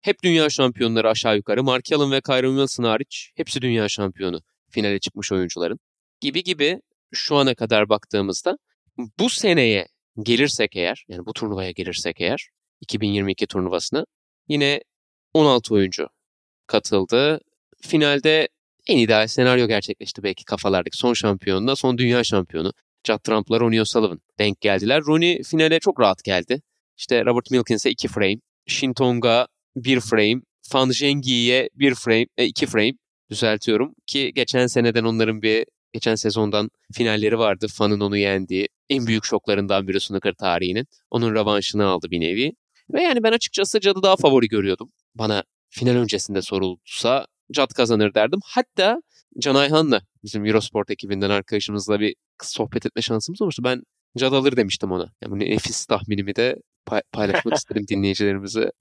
[0.02, 1.63] Hep dünya şampiyonları aşağı yukarı.
[1.63, 5.80] Mark Allen ve Kyron Wilson hariç hepsi dünya şampiyonu finale çıkmış oyuncuların.
[6.21, 6.80] Gibi gibi
[7.13, 8.58] şu ana kadar baktığımızda
[9.19, 9.88] bu seneye
[10.21, 12.49] gelirsek eğer yani bu turnuvaya gelirsek eğer
[12.82, 14.06] 2022 turnuvasına
[14.47, 14.82] yine
[15.34, 16.08] 16 oyuncu
[16.67, 17.39] katıldı.
[17.82, 18.47] Finalde
[18.88, 22.71] en ideal senaryo gerçekleşti belki kafalardaki son şampiyonuna son dünya şampiyonu.
[23.08, 25.02] Judd Trump'la Ronnie O'Sullivan denk geldiler.
[25.02, 26.62] Ronnie finale çok rahat geldi.
[26.97, 32.93] İşte Robert Milkins'e 2 frame, Shintonga 1 frame, Fan Zhengi'ye 1 frame, 2 e, frame
[33.30, 37.67] düzeltiyorum ki geçen seneden onların bir geçen sezondan finalleri vardı.
[37.73, 40.88] Fan'ın onu yendiği en büyük şoklarından biri snooker tarihinin.
[41.12, 42.51] Onun revanşını aldı bir nevi.
[42.93, 44.91] Ve yani ben açıkçası Cad'ı daha favori görüyordum.
[45.15, 48.39] Bana final öncesinde sorulsa Cad kazanır derdim.
[48.45, 49.01] Hatta
[49.39, 53.63] Can Ayhan'la bizim Eurosport ekibinden arkadaşımızla bir sohbet etme şansımız olmuştu.
[53.63, 53.84] Ben
[54.17, 55.10] Cad alır demiştim ona.
[55.21, 56.56] Yani bu nefis tahminimi de
[57.12, 58.71] paylaşmak istedim dinleyicilerimize.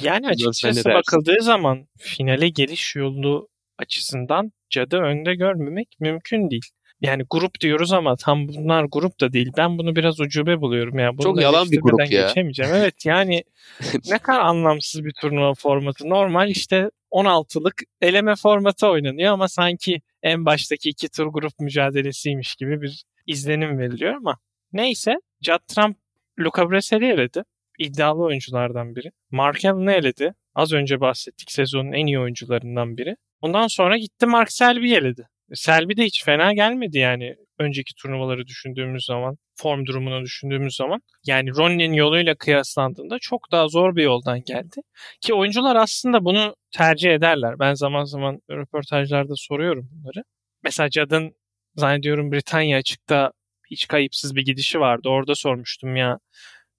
[0.00, 6.70] Yani açıkçası bakıldığı zaman finale geliş yolu açısından Cad'ı önde görmemek mümkün değil.
[7.00, 9.52] Yani grup diyoruz ama tam bunlar grup da değil.
[9.56, 11.12] Ben bunu biraz ucube buluyorum ya.
[11.12, 12.26] Bunu Çok yalan bir grup ya.
[12.26, 12.72] Geçemeyeceğim.
[12.74, 13.44] Evet yani
[14.10, 16.08] ne kadar anlamsız bir turnuva formatı.
[16.08, 22.82] Normal işte 16'lık eleme formatı oynanıyor ama sanki en baştaki iki tur grup mücadelesiymiş gibi
[22.82, 24.38] bir izlenim veriliyor ama
[24.72, 25.96] neyse Judd Trump
[26.38, 27.42] Luca Bressel'i eledi.
[27.78, 29.12] İddialı oyunculardan biri.
[29.30, 30.34] Mark Allen'ı eledi.
[30.54, 33.16] Az önce bahsettik sezonun en iyi oyuncularından biri.
[33.40, 35.28] Ondan sonra gitti Mark Selby eledi.
[35.54, 41.00] Selby de hiç fena gelmedi yani önceki turnuvaları düşündüğümüz zaman, form durumunu düşündüğümüz zaman.
[41.26, 44.80] Yani Ronnie'nin yoluyla kıyaslandığında çok daha zor bir yoldan geldi.
[45.20, 47.58] Ki oyuncular aslında bunu tercih ederler.
[47.58, 50.24] Ben zaman zaman röportajlarda soruyorum bunları.
[50.62, 51.34] Mesela Cad'ın
[51.76, 53.32] zannediyorum Britanya açıkta
[53.70, 55.08] hiç kayıpsız bir gidişi vardı.
[55.08, 56.18] Orada sormuştum ya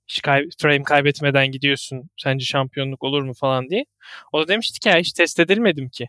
[0.08, 2.10] hiç kay- frame kaybetmeden gidiyorsun.
[2.18, 3.86] Sence şampiyonluk olur mu falan diye.
[4.32, 6.08] O da demişti ki ya hiç test edilmedim ki.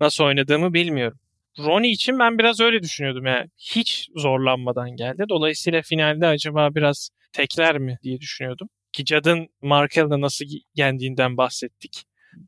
[0.00, 1.18] Nasıl oynadığımı bilmiyorum.
[1.58, 3.26] Ronnie için ben biraz öyle düşünüyordum.
[3.26, 5.24] Yani hiç zorlanmadan geldi.
[5.28, 8.68] Dolayısıyla finalde acaba biraz tekler mi diye düşünüyordum.
[8.92, 12.04] Ki Cad'ın Markel'da nasıl yendiğinden bahsettik.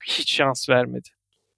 [0.06, 1.08] Hiç şans vermedi.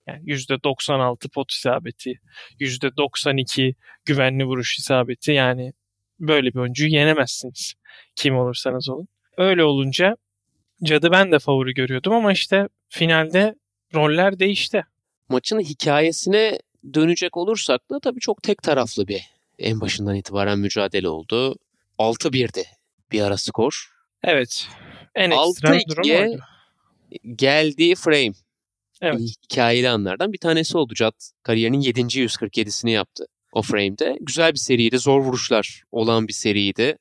[0.06, 2.20] Yani %96 pot isabeti,
[2.60, 5.72] %92 güvenli vuruş isabeti yani
[6.20, 7.74] böyle bir oyuncuyu yenemezsiniz.
[8.16, 9.08] Kim olursanız olun.
[9.36, 10.16] Öyle olunca
[10.82, 13.54] Cad'ı ben de favori görüyordum ama işte finalde
[13.94, 14.84] roller değişti.
[15.28, 16.58] Maçın hikayesine
[16.94, 19.22] dönecek olursak da tabii çok tek taraflı bir
[19.58, 21.56] en başından itibaren mücadele oldu.
[21.98, 22.64] 6-1'di
[23.12, 23.90] bir ara skor.
[24.22, 24.68] Evet.
[25.14, 26.42] En ekstrem durum oydu.
[27.36, 28.32] geldiği frame.
[29.00, 29.20] Evet.
[29.20, 30.94] Hikayeli anlardan bir tanesi oldu.
[30.94, 32.00] Cad kariyerinin 7.
[32.00, 34.18] 147'sini yaptı o frame'de.
[34.20, 34.98] Güzel bir seriydi.
[34.98, 36.98] Zor vuruşlar olan bir seriydi.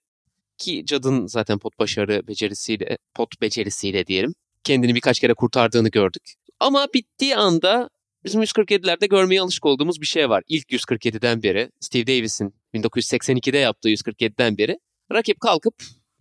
[0.57, 4.33] Ki Cad'ın zaten pot başarı becerisiyle, pot becerisiyle diyelim.
[4.63, 6.33] Kendini birkaç kere kurtardığını gördük.
[6.59, 7.89] Ama bittiği anda
[8.25, 10.43] bizim 147'lerde görmeye alışık olduğumuz bir şey var.
[10.47, 14.77] İlk 147'den beri Steve Davis'in 1982'de yaptığı 147'den beri
[15.11, 15.73] rakip kalkıp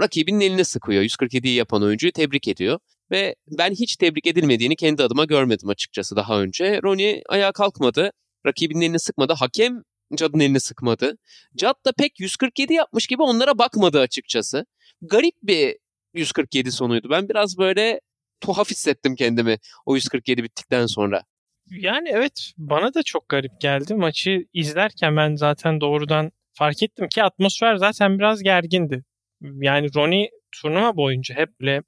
[0.03, 1.03] rakibinin eline sıkıyor.
[1.03, 2.79] 147'yi yapan oyuncuyu tebrik ediyor.
[3.11, 6.81] Ve ben hiç tebrik edilmediğini kendi adıma görmedim açıkçası daha önce.
[6.83, 8.11] Ronnie ayağa kalkmadı.
[8.47, 9.33] Rakibinin elini sıkmadı.
[9.33, 9.83] Hakem
[10.15, 11.19] Cad'ın elini sıkmadı.
[11.57, 14.67] Cad da pek 147 yapmış gibi onlara bakmadı açıkçası.
[15.03, 15.77] Garip bir
[16.15, 17.11] 147 sonuydu.
[17.11, 18.01] Ben biraz böyle
[18.41, 21.23] tuhaf hissettim kendimi o 147 bittikten sonra.
[21.71, 23.95] Yani evet bana da çok garip geldi.
[23.95, 29.05] Maçı izlerken ben zaten doğrudan fark ettim ki atmosfer zaten biraz gergindi.
[29.41, 31.83] Yani Ronnie turnuva boyunca hep böyle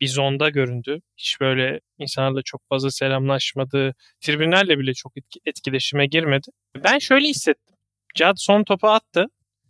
[0.00, 1.00] bir zonda göründü.
[1.16, 3.94] Hiç böyle insanlarla çok fazla selamlaşmadı.
[4.20, 5.12] Tribünlerle bile çok
[5.46, 6.48] etkileşime girmedi.
[6.84, 7.76] Ben şöyle hissettim.
[8.14, 9.26] Cad son topu attı.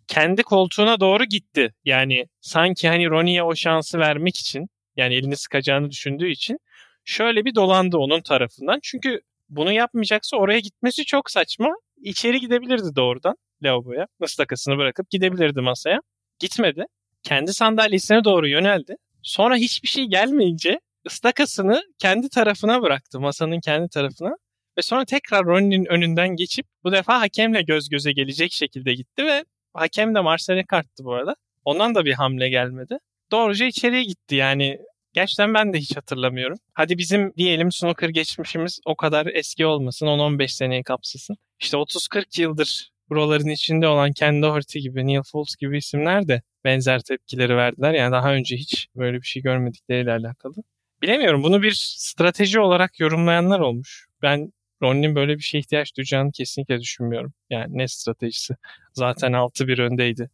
[0.08, 1.74] Kendi koltuğuna doğru gitti.
[1.84, 6.58] Yani sanki hani Ronnie'ye o şansı vermek için yani elini sıkacağını düşündüğü için
[7.04, 8.78] şöyle bir dolandı onun tarafından.
[8.82, 9.20] Çünkü
[9.50, 11.74] bunu yapmayacaksa oraya gitmesi çok saçma.
[12.02, 14.06] İçeri gidebilirdi doğrudan lavaboya.
[14.24, 16.00] Istakasını bırakıp gidebilirdi masaya.
[16.38, 16.84] Gitmedi.
[17.22, 18.96] Kendi sandalyesine doğru yöneldi.
[19.22, 23.20] Sonra hiçbir şey gelmeyince ıstakasını kendi tarafına bıraktı.
[23.20, 24.36] Masanın kendi tarafına.
[24.78, 29.44] Ve sonra tekrar Ronnie'nin önünden geçip bu defa hakemle göz göze gelecek şekilde gitti ve
[29.74, 31.36] hakem de Marcel'e karttı bu arada.
[31.64, 32.98] Ondan da bir hamle gelmedi.
[33.30, 34.78] Doğruca içeriye gitti yani.
[35.12, 36.58] Gerçekten ben de hiç hatırlamıyorum.
[36.74, 40.06] Hadi bizim diyelim snooker geçmişimiz o kadar eski olmasın.
[40.06, 41.36] 10-15 seneyi kapsasın.
[41.60, 47.00] İşte 30-40 yıldır buraların içinde olan Ken Doherty gibi, Neil Foulds gibi isimler de benzer
[47.00, 47.94] tepkileri verdiler.
[47.94, 50.54] Yani daha önce hiç böyle bir şey görmedikleriyle alakalı.
[51.02, 54.06] Bilemiyorum bunu bir strateji olarak yorumlayanlar olmuş.
[54.22, 57.32] Ben Ronnie'nin böyle bir şeye ihtiyaç duyacağını kesinlikle düşünmüyorum.
[57.50, 58.54] Yani ne stratejisi?
[58.92, 60.30] Zaten 6-1 öndeydi.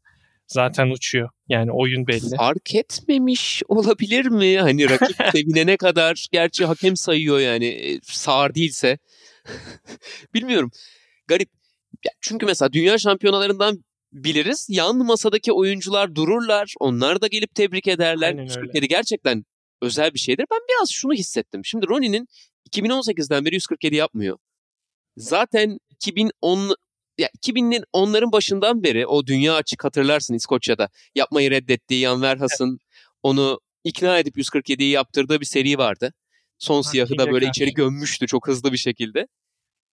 [0.46, 1.28] Zaten uçuyor.
[1.48, 2.36] Yani oyun belli.
[2.36, 4.58] Fark etmemiş olabilir mi?
[4.58, 8.98] Hani rakip sevinene kadar gerçi hakem sayıyor yani e, sağır değilse.
[10.34, 10.70] Bilmiyorum.
[11.26, 11.48] Garip.
[12.04, 14.66] Ya çünkü mesela dünya şampiyonalarından biliriz.
[14.70, 16.74] Yan masadaki oyuncular dururlar.
[16.80, 18.28] Onlar da gelip tebrik ederler.
[18.28, 19.44] Aynen gerçekten
[19.82, 20.46] özel bir şeydir.
[20.50, 21.64] Ben biraz şunu hissettim.
[21.64, 22.28] Şimdi Ronnie'nin
[22.70, 24.38] 2018'den beri 147 yapmıyor.
[25.16, 26.76] Zaten 2010
[27.18, 32.78] ya 2000'lerin onların başından beri o dünya açık hatırlarsın İskoçya'da yapmayı reddettiği Jan Verhas'ın
[33.22, 36.14] onu ikna edip 147'yi yaptırdığı bir seri vardı.
[36.58, 39.26] Son siyahı da böyle içeri gömmüştü çok hızlı bir şekilde.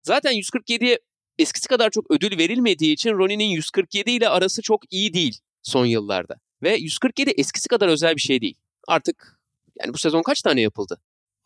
[0.04, 1.00] Zaten 147'ye
[1.40, 6.36] eskisi kadar çok ödül verilmediği için Ronnie'nin 147 ile arası çok iyi değil son yıllarda.
[6.64, 8.56] Ve 147 eskisi kadar özel bir şey değil.
[8.88, 9.40] Artık
[9.80, 11.02] yani bu sezon kaç tane yapıldı?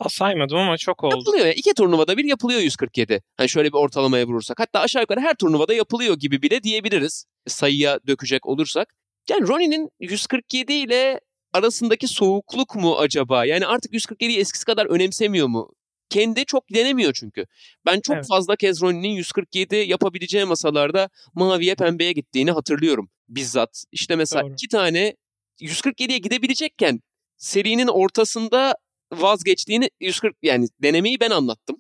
[0.09, 1.17] Saymadım ama çok oldu.
[1.17, 1.53] Yapılıyor ya.
[1.53, 3.21] İki turnuvada bir yapılıyor 147.
[3.37, 4.59] Hani şöyle bir ortalamaya vurursak.
[4.59, 7.25] Hatta aşağı yukarı her turnuvada yapılıyor gibi bile diyebiliriz.
[7.47, 8.95] Sayıya dökecek olursak.
[9.29, 11.19] Yani Ronnie'nin 147 ile
[11.53, 13.45] arasındaki soğukluk mu acaba?
[13.45, 15.71] Yani artık 147'yi eskisi kadar önemsemiyor mu?
[16.09, 17.45] Kendi çok denemiyor çünkü.
[17.85, 18.27] Ben çok evet.
[18.29, 23.83] fazla kez Ronnie'nin 147 yapabileceği masalarda maviye pembeye gittiğini hatırlıyorum bizzat.
[23.91, 24.53] İşte mesela Doğru.
[24.53, 25.15] iki tane
[25.61, 26.99] 147'ye gidebilecekken
[27.37, 28.75] serinin ortasında
[29.13, 31.77] vazgeçtiğini 140 yani denemeyi ben anlattım.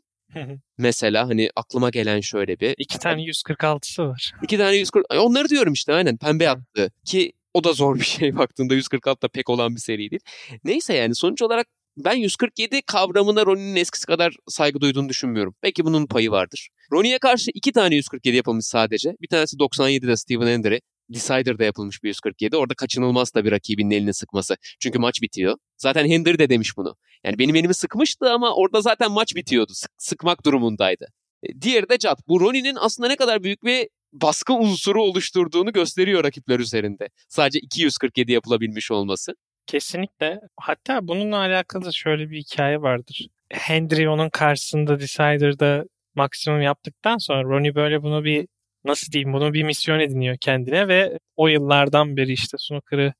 [0.77, 2.75] Mesela hani aklıma gelen şöyle bir.
[2.77, 4.31] İki tane 146'sı var.
[4.43, 5.05] İki tane 140.
[5.13, 6.91] Onları diyorum işte aynen pembe attı.
[7.05, 10.21] Ki o da zor bir şey baktığında 146 da pek olan bir seri değil.
[10.63, 11.67] Neyse yani sonuç olarak
[11.97, 15.55] ben 147 kavramına Ronnie'nin eskisi kadar saygı duyduğunu düşünmüyorum.
[15.63, 16.69] Belki bunun payı vardır.
[16.93, 19.15] Ronnie'ye karşı iki tane 147 yapılmış sadece.
[19.21, 20.79] Bir tanesi 97'de Steven Hendry.
[21.13, 22.57] Decider'da yapılmış bir 147.
[22.57, 24.55] Orada kaçınılmaz tabii rakibinin elini sıkması.
[24.79, 25.57] Çünkü maç bitiyor.
[25.81, 26.95] Zaten Hendry de demiş bunu.
[27.23, 29.71] Yani benim elimi sıkmıştı ama orada zaten maç bitiyordu.
[29.73, 31.05] Sık, sıkmak durumundaydı.
[31.43, 32.17] E, diğeri de Jad.
[32.27, 37.09] Bu Ronnie'nin aslında ne kadar büyük bir baskı unsuru oluşturduğunu gösteriyor rakipler üzerinde.
[37.27, 39.35] Sadece 247 yapılabilmiş olması.
[39.67, 40.39] Kesinlikle.
[40.57, 43.27] Hatta bununla alakalı şöyle bir hikaye vardır.
[43.49, 45.83] Hendry onun karşısında Decider'da
[46.15, 48.47] maksimum yaptıktan sonra Ronnie böyle bunu bir
[48.85, 53.13] nasıl diyeyim bunu bir misyon ediniyor kendine ve o yıllardan beri işte snooker'ı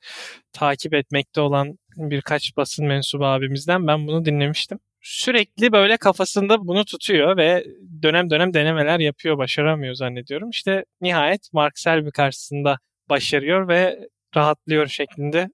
[0.53, 4.79] takip etmekte olan birkaç basın mensubu abimizden ben bunu dinlemiştim.
[5.01, 7.65] Sürekli böyle kafasında bunu tutuyor ve
[8.03, 10.49] dönem dönem denemeler yapıyor, başaramıyor zannediyorum.
[10.49, 15.49] İşte nihayet Mark Selby karşısında başarıyor ve rahatlıyor şeklinde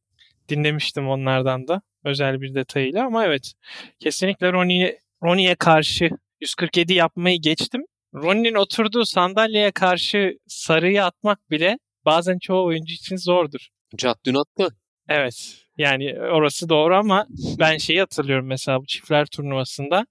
[0.49, 3.53] dinlemiştim onlardan da özel bir detayıyla ama evet
[3.99, 6.09] kesinlikle Ronnie'ye Ronnie karşı
[6.41, 7.85] 147 yapmayı geçtim.
[8.13, 13.67] Ronnie'nin oturduğu sandalyeye karşı sarıyı atmak bile bazen çoğu oyuncu için zordur.
[13.97, 14.75] Cad dün attı.
[15.09, 15.55] Evet.
[15.77, 17.27] Yani orası doğru ama
[17.59, 20.05] ben şeyi hatırlıyorum mesela bu çiftler turnuvasında.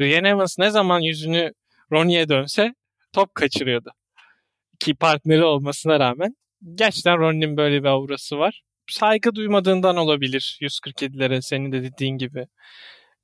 [0.00, 1.52] Ryan Evans ne zaman yüzünü
[1.92, 2.74] Ronnie'ye dönse
[3.12, 3.90] top kaçırıyordu.
[4.80, 6.36] Ki partneri olmasına rağmen.
[6.74, 8.62] Gerçekten Ronnie'nin böyle bir aurası var.
[8.90, 12.46] Saygı duymadığından olabilir 147'lere senin de dediğin gibi.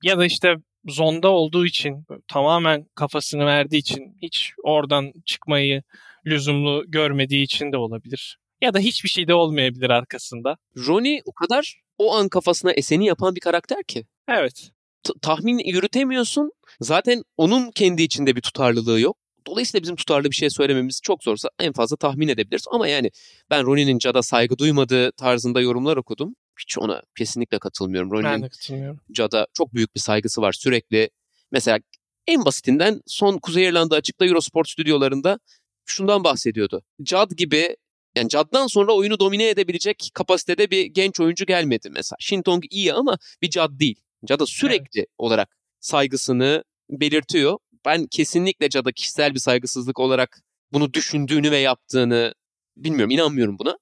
[0.03, 0.57] Ya da işte
[0.89, 5.83] zonda olduğu için tamamen kafasını verdiği için hiç oradan çıkmayı
[6.27, 8.39] lüzumlu görmediği için de olabilir.
[8.61, 10.57] Ya da hiçbir şey de olmayabilir arkasında.
[10.77, 14.05] Ronnie o kadar o an kafasına eseni yapan bir karakter ki.
[14.29, 14.71] Evet.
[15.03, 16.53] T- tahmin yürütemiyorsun.
[16.81, 19.17] Zaten onun kendi içinde bir tutarlılığı yok.
[19.47, 22.65] Dolayısıyla bizim tutarlı bir şey söylememiz çok zorsa en fazla tahmin edebiliriz.
[22.71, 23.11] Ama yani
[23.51, 26.35] ben Ronnie'nin Cad'a saygı duymadığı tarzında yorumlar okudum.
[26.61, 28.11] Hiç ona kesinlikle katılmıyorum.
[28.43, 29.01] De katılmıyorum.
[29.13, 30.53] Cad'a çok büyük bir saygısı var.
[30.53, 31.11] Sürekli
[31.51, 31.79] mesela
[32.27, 35.39] en basitinden son Kuzey İrlanda açıkta Eurosport stüdyolarında
[35.87, 36.83] şundan bahsediyordu.
[37.03, 37.77] Cad gibi
[38.17, 42.17] yani Cad'dan sonra oyunu domine edebilecek kapasitede bir genç oyuncu gelmedi mesela.
[42.21, 44.01] Shintong iyi ama bir Cad değil.
[44.25, 45.09] Cad'a sürekli evet.
[45.19, 47.59] olarak saygısını belirtiyor.
[47.85, 52.35] Ben kesinlikle Cad'a kişisel bir saygısızlık olarak bunu düşündüğünü ve yaptığını
[52.77, 53.79] bilmiyorum, inanmıyorum buna.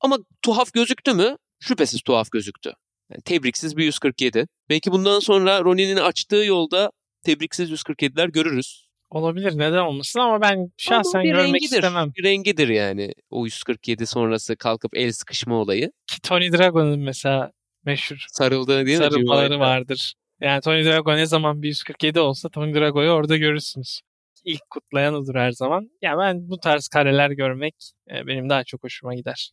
[0.00, 1.36] Ama tuhaf gözüktü mü?
[1.60, 2.72] Şüphesiz tuhaf gözüktü.
[3.10, 4.46] Yani tebriksiz bir 147.
[4.68, 6.90] Belki bundan sonra Ronnie'nin açtığı yolda
[7.24, 8.88] tebriksiz 147'ler görürüz.
[9.10, 11.76] Olabilir neden olmasın ama ben şahsen bir görmek rengidir.
[11.76, 12.12] istemem.
[12.16, 15.92] Bir rengidir yani o 147 sonrası kalkıp el sıkışma olayı.
[16.06, 17.52] Ki Tony Dragon'un mesela
[17.84, 19.04] meşhur Sarıldığı değil mi?
[19.04, 19.60] Sarılmaları White'la?
[19.60, 20.14] vardır.
[20.40, 24.00] Yani Tony Drago ne zaman bir 147 olsa Tony Drago'yu orada görürsünüz.
[24.44, 25.90] İlk kutlayan odur her zaman.
[26.02, 27.74] Ya ben bu tarz kareler görmek
[28.10, 29.50] e, benim daha çok hoşuma gider.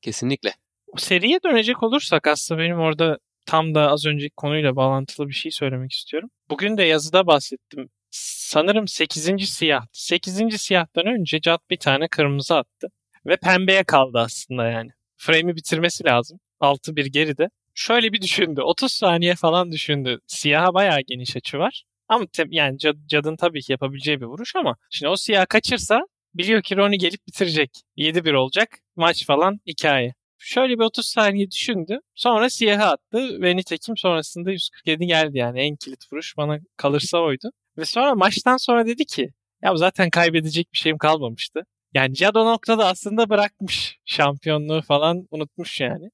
[0.00, 0.52] Kesinlikle.
[0.96, 5.92] Seriye dönecek olursak aslında benim orada tam da az önceki konuyla bağlantılı bir şey söylemek
[5.92, 6.30] istiyorum.
[6.50, 7.88] Bugün de yazıda bahsettim.
[8.10, 9.48] Sanırım 8.
[9.48, 9.86] siyah.
[9.92, 10.58] 8.
[10.58, 12.88] siyahtan önce Cad bir tane kırmızı attı.
[13.26, 14.90] Ve pembeye kaldı aslında yani.
[15.16, 16.38] Frame'i bitirmesi lazım.
[16.60, 17.48] 6-1 geride.
[17.74, 18.60] Şöyle bir düşündü.
[18.62, 20.18] 30 saniye falan düşündü.
[20.26, 21.84] Siyaha bayağı geniş açı var.
[22.08, 26.00] Ama te- yani Cad, Cad'ın tabii ki yapabileceği bir vuruş ama şimdi o siyah kaçırsa
[26.34, 27.70] biliyor ki Ronnie gelip bitirecek.
[27.96, 28.78] 7-1 olacak.
[28.96, 32.00] Maç falan hikaye şöyle bir 30 saniye düşündü.
[32.14, 37.50] Sonra siyahı attı ve nitekim sonrasında 147 geldi yani en kilit vuruş bana kalırsa oydu.
[37.78, 39.28] Ve sonra maçtan sonra dedi ki
[39.62, 41.60] ya zaten kaybedecek bir şeyim kalmamıştı.
[41.94, 46.10] Yani Jad o noktada aslında bırakmış şampiyonluğu falan unutmuş yani.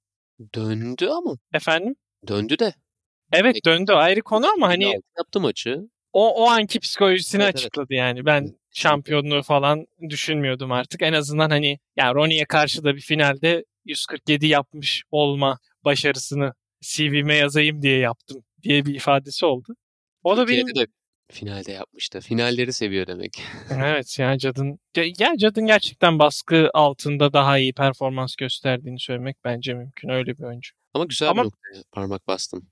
[0.54, 1.36] Döndü ama.
[1.54, 1.94] Efendim?
[2.28, 2.74] Döndü de.
[3.32, 5.80] Evet döndü ayrı konu ama hani yaptı maçı.
[6.12, 7.64] o, o anki psikolojisini Evet, evet.
[7.64, 8.26] açıkladı yani.
[8.26, 11.02] Ben şampiyonluğu falan düşünmüyordum artık.
[11.02, 17.82] En azından hani ya Ronnie'ye karşı da bir finalde 147 yapmış olma başarısını CV'me yazayım
[17.82, 19.76] diye yaptım diye bir ifadesi oldu.
[20.24, 20.86] O da benim de
[21.30, 22.20] finalde yapmıştı.
[22.20, 23.42] Finalleri seviyor demek.
[23.70, 24.78] evet ya Cad'ın
[25.18, 30.70] ya Cad'ın gerçekten baskı altında daha iyi performans gösterdiğini söylemek bence mümkün öyle bir oyuncu.
[30.94, 32.68] Ama güzel Ama- bir noktaya parmak bastın.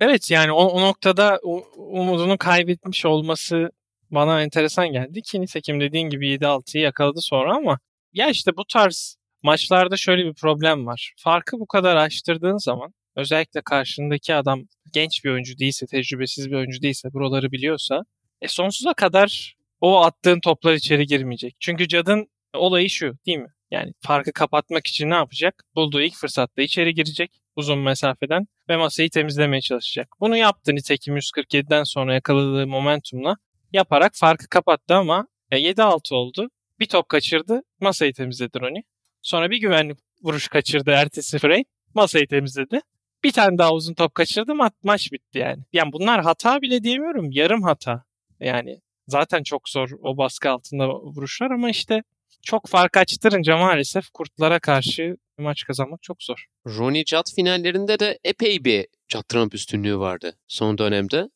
[0.00, 1.38] Evet yani o, o noktada
[1.76, 3.70] umudunu kaybetmiş olması
[4.10, 7.78] bana enteresan geldi ki nitekim dediğin gibi 7-6'yı yakaladı sonra ama
[8.12, 11.14] ya işte bu tarz maçlarda şöyle bir problem var.
[11.16, 16.82] Farkı bu kadar açtırdığın zaman özellikle karşındaki adam genç bir oyuncu değilse, tecrübesiz bir oyuncu
[16.82, 18.04] değilse, buraları biliyorsa
[18.40, 21.56] e sonsuza kadar o attığın toplar içeri girmeyecek.
[21.60, 23.52] Çünkü Cad'ın olayı şu değil mi?
[23.70, 25.64] Yani farkı kapatmak için ne yapacak?
[25.74, 30.08] Bulduğu ilk fırsatta içeri girecek uzun mesafeden ve masayı temizlemeye çalışacak.
[30.20, 33.36] Bunu yaptı nitekim 147'den sonra yakaladığı momentumla
[33.72, 36.50] yaparak farkı kapattı ama e, 7-6 oldu.
[36.80, 38.82] Bir top kaçırdı, masayı temizledi Ronnie.
[39.22, 42.80] Sonra bir güvenlik vuruş kaçırdı ertesi frame, masayı temizledi.
[43.24, 45.62] Bir tane daha uzun top kaçırdı ma- maç bitti yani.
[45.72, 48.04] Yani bunlar hata bile diyemiyorum, yarım hata.
[48.40, 52.02] Yani Zaten çok zor o baskı altında vuruşlar ama işte
[52.42, 56.46] çok fark açtırınca maalesef kurtlara karşı maç kazanmak çok zor.
[56.66, 61.28] Ronnie Judd finallerinde de epey bir Judd Trump üstünlüğü vardı son dönemde.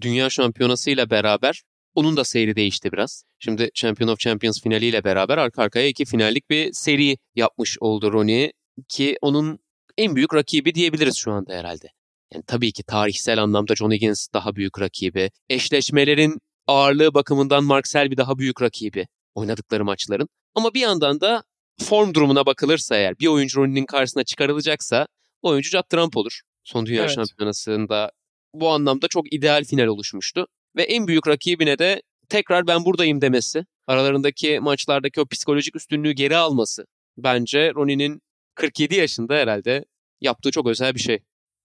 [0.00, 1.62] Dünya şampiyonasıyla beraber
[1.98, 3.24] onun da seyri değişti biraz.
[3.38, 8.52] Şimdi Champion of Champions finaliyle beraber arka arkaya iki finallik bir seri yapmış oldu Ronnie
[8.88, 9.58] ki onun
[9.96, 11.88] en büyük rakibi diyebiliriz şu anda herhalde.
[12.34, 15.30] Yani tabii ki tarihsel anlamda John Higgins daha büyük rakibi.
[15.48, 20.28] Eşleşmelerin ağırlığı bakımından Mark Selby daha büyük rakibi oynadıkları maçların.
[20.54, 21.42] Ama bir yandan da
[21.80, 25.06] form durumuna bakılırsa eğer bir oyuncu Ronnie'nin karşısına çıkarılacaksa
[25.42, 26.40] o oyuncu Judd Trump olur.
[26.64, 27.14] Son Dünya Evet.
[27.14, 28.10] Şampiyonası'nda
[28.54, 30.46] bu anlamda çok ideal final oluşmuştu.
[30.78, 36.36] Ve en büyük rakibine de tekrar ben buradayım demesi, aralarındaki maçlardaki o psikolojik üstünlüğü geri
[36.36, 36.86] alması
[37.16, 38.20] bence Ronnie'nin
[38.54, 39.84] 47 yaşında herhalde
[40.20, 41.18] yaptığı çok özel bir şey.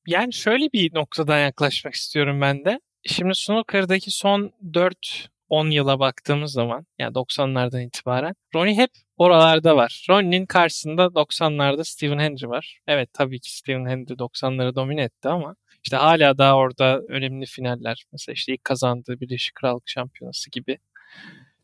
[0.07, 2.79] Yani şöyle bir noktadan yaklaşmak istiyorum ben de.
[3.05, 10.05] Şimdi snooker'daki son 4-10 yıla baktığımız zaman yani 90'lardan itibaren Ronnie hep oralarda var.
[10.09, 12.79] Ronnie'nin karşısında 90'larda Stephen Hendry var.
[12.87, 18.03] Evet tabii ki Stephen Hendry 90'ları domine etti ama işte hala daha orada önemli finaller.
[18.11, 20.77] Mesela işte ilk kazandığı Birleşik Krallık Şampiyonası gibi.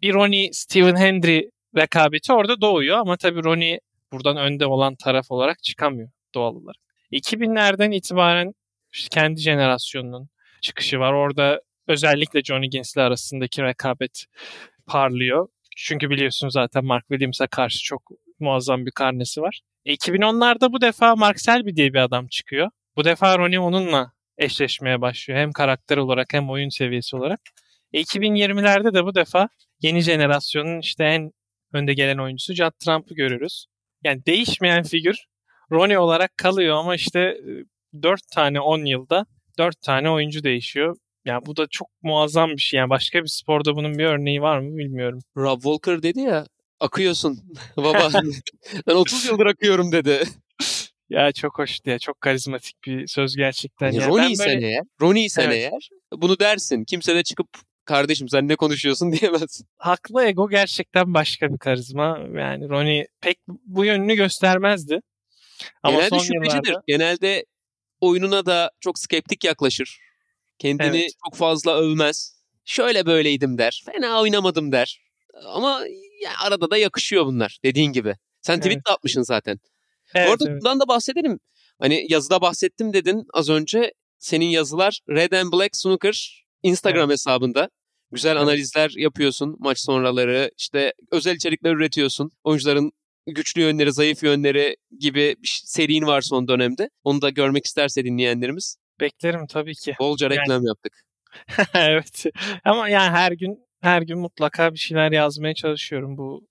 [0.02, 1.42] Bir Ronnie Stephen Hendry
[1.76, 3.80] rekabeti orada doğuyor ama tabii Ronnie
[4.12, 6.82] buradan önde olan taraf olarak çıkamıyor doğal olarak.
[7.12, 8.54] 2000'lerden itibaren
[8.94, 10.30] işte kendi jenerasyonunun
[10.62, 11.14] çıkışı var.
[11.14, 14.26] Orada özellikle Johnny Higgins'le arasındaki rekabet
[14.88, 15.48] parlıyor.
[15.78, 19.62] Çünkü biliyorsun zaten Mark Williams'a karşı çok muazzam bir karnesi var.
[19.86, 22.70] E, 2010'larda bu defa Mark Selby diye bir adam çıkıyor.
[22.96, 25.40] Bu defa Ronnie onunla eşleşmeye başlıyor.
[25.40, 27.40] Hem karakter olarak hem oyun seviyesi olarak.
[27.94, 29.50] E, 2020'lerde de bu defa
[29.82, 31.32] yeni jenerasyonun işte en
[31.74, 33.66] önde gelen oyuncusu Judd Trump'ı görürüz.
[34.04, 35.26] Yani değişmeyen figür
[35.72, 37.38] Ronnie olarak kalıyor ama işte
[38.02, 39.26] 4 tane 10 yılda
[39.58, 40.98] 4 tane oyuncu değişiyor.
[41.26, 42.78] Yani bu da çok muazzam bir şey.
[42.78, 45.20] Yani başka bir sporda bunun bir örneği var mı bilmiyorum.
[45.38, 46.46] Rob Walker dedi ya
[46.80, 47.40] akıyorsun
[47.78, 48.10] baba.
[48.88, 50.24] ben 30 yıldır akıyorum dedi.
[51.10, 53.86] Ya çok hoş diye çok karizmatik bir söz gerçekten.
[53.92, 54.08] Yani ya.
[54.08, 55.56] Ronnie Ben sen böyle- eğer, Ronnie sen Evet.
[55.56, 56.84] eğer bunu dersin.
[56.84, 57.48] Kimse de çıkıp
[57.86, 59.62] kardeşim sen ne konuşuyorsun diyemez.
[59.78, 62.20] haklı ego gerçekten başka bir karizma.
[62.36, 65.00] Yani Ronnie pek bu yönünü göstermezdi.
[65.84, 66.68] Ama Genelde son şüphecidir.
[66.68, 67.46] yıllarda Genelde
[68.02, 70.00] oyununa da çok skeptik yaklaşır.
[70.60, 71.12] Kendini Evet.
[71.26, 72.40] çok fazla övmez.
[72.66, 73.84] Şöyle böyleydim der.
[73.86, 75.02] Fena oynamadım der.
[75.46, 75.82] Ama
[76.24, 78.16] ya arada da yakışıyor bunlar dediğin gibi.
[78.42, 78.86] Sen tweet Evet.
[78.88, 79.60] de atmışsın zaten.
[80.16, 80.62] Evet, Bu arada evet.
[80.62, 81.40] bundan da bahsedelim.
[81.80, 83.94] Hani yazıda bahsettim dedin az önce.
[84.18, 87.70] Senin yazılar Red and Black Snooker Instagram hesabında.
[88.12, 88.42] Güzel Evet.
[88.42, 90.52] analizler yapıyorsun maç sonraları.
[90.58, 92.32] işte özel içerikler üretiyorsun.
[92.44, 92.92] Oyuncuların
[93.28, 96.90] güçlü yönleri, zayıf yönleri gibi bir serin var son dönemde.
[97.04, 98.78] Onu da görmek isterse dinleyenlerimiz.
[99.00, 99.96] beklerim tabii ki.
[100.00, 101.02] Bolca Yani- reklam yaptık.
[101.74, 102.26] evet.
[102.66, 106.18] Ama yani her gün her gün mutlaka bir şeyler yazmaya çalışıyorum.
[106.18, 106.48] Bu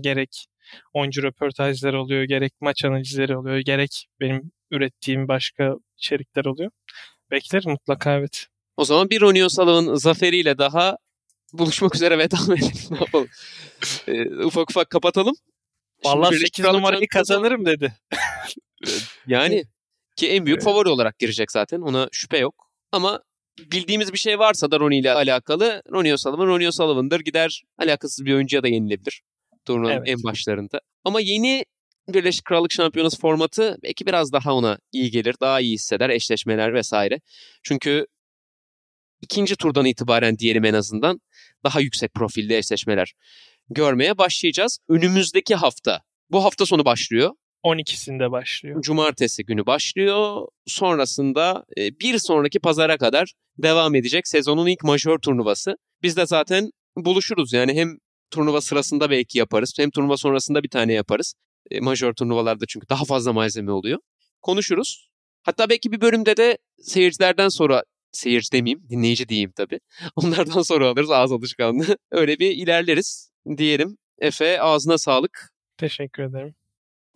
[0.00, 0.46] gerek
[0.92, 6.70] oyuncu röportajları oluyor, gerek maç analizleri oluyor, gerek benim ürettiğim başka içerikler oluyor.
[7.30, 8.46] Beklerim mutlaka evet.
[8.76, 10.96] O zaman bir Ronnie O'Sullivan zaferiyle daha
[11.52, 12.72] buluşmak üzere veda edelim.
[12.90, 13.28] ne yapalım?
[14.08, 15.34] Ee, ufak ufak kapatalım.
[16.04, 17.92] Vallahi Birleşik 8 Krallık numarayı kazanırım dedi.
[19.26, 19.64] Yani
[20.16, 20.64] ki en büyük Evet.
[20.64, 22.70] favori olarak girecek zaten ona şüphe yok.
[22.92, 23.20] Ama
[23.58, 27.20] bildiğimiz bir şey varsa da Ronnie ile alakalı Ronnie O'Sullivan, Ronnie O'Sullivan'dır.
[27.20, 29.22] Gider alakasız bir oyuncuya da yenilebilir
[29.64, 30.08] turnuvanın Evet.
[30.08, 30.80] en başlarında.
[31.04, 31.64] Ama yeni
[32.08, 35.36] Birleşik Krallık Şampiyonası formatı belki biraz daha ona iyi gelir.
[35.40, 37.20] Daha iyi hisseder eşleşmeler vesaire.
[37.62, 38.06] Çünkü
[39.20, 41.20] ikinci turdan itibaren diyelim en azından
[41.64, 43.12] daha yüksek profilli eşleşmeler
[43.70, 44.78] görmeye başlayacağız.
[44.88, 47.30] Önümüzdeki hafta, bu hafta sonu başlıyor.
[47.64, 48.82] 12'sinde başlıyor.
[48.82, 50.46] Cumartesi günü başlıyor.
[50.66, 55.76] Sonrasında e, bir sonraki pazara kadar devam edecek sezonun ilk majör turnuvası.
[56.02, 57.98] Biz de zaten buluşuruz yani hem
[58.32, 61.34] turnuva sırasında belki yaparız hem turnuva sonrasında bir tane yaparız.
[61.70, 63.98] E, majör turnuvalarda çünkü daha fazla malzeme oluyor.
[64.42, 65.08] Konuşuruz.
[65.42, 69.80] Hatta belki bir bölümde de seyircilerden sonra seyirci demeyeyim, dinleyici diyeyim tabii.
[70.16, 71.96] Onlardan sonra alırız ağız alışkanlığı.
[72.10, 73.98] Öyle bir ilerleriz diyelim.
[74.18, 76.54] Efe ağzına sağlık Teşekkür ederim.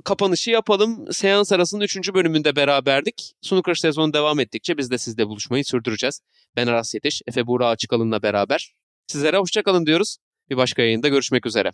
[0.04, 1.12] kapanışı yapalım.
[1.12, 2.14] Seans arasının 3.
[2.14, 3.32] bölümünde beraberdik.
[3.42, 6.20] Snooker sezonu devam ettikçe biz de sizle buluşmayı sürdüreceğiz.
[6.56, 8.74] Ben Aras Yetiş, Efe Buğra Açıkalın'la beraber.
[9.06, 10.16] Sizlere hoşçakalın diyoruz.
[10.50, 11.72] Bir başka yayında görüşmek üzere.